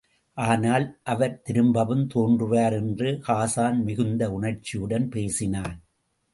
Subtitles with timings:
[0.37, 5.77] ஆனால், அவர் திரும்பவும் தோன்றுவார் என்று ஹாஸான் மிகுந்த உணர்ச்சியுடன் பேசினான்.